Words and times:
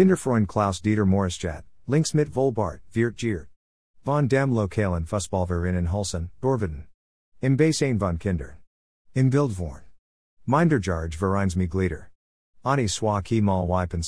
Kinderfreund 0.00 0.48
Klaus 0.48 0.80
Dieter 0.80 1.04
Maurischat, 1.04 1.62
Links 1.86 2.14
mit 2.14 2.30
Volbart, 2.30 2.80
Viert 2.90 3.18
Giert. 3.18 3.48
Von 4.02 4.28
dem 4.28 4.50
lokalen 4.50 5.04
Fußballverein 5.04 5.88
Hulsen, 5.88 6.30
Dorviden. 6.40 6.84
Im 7.42 7.58
Basein 7.58 7.98
von 7.98 8.18
Kinder. 8.18 8.56
im 9.14 9.28
Bildvorn. 9.28 9.82
Minderjarge 10.46 11.18
Vereinsmitglieder 11.18 12.06
Ani 12.64 12.88
Swa 12.88 13.20
Ki 13.20 13.42
Mal 13.42 13.68
Wipen 13.68 14.02